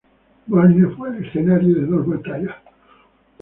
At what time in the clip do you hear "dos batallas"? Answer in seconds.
1.85-2.55